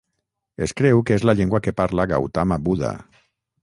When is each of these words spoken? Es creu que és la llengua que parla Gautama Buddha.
Es 0.67 0.73
creu 0.81 1.03
que 1.09 1.19
és 1.21 1.27
la 1.31 1.37
llengua 1.41 1.63
que 1.69 1.77
parla 1.83 2.09
Gautama 2.15 2.63
Buddha. 2.67 2.99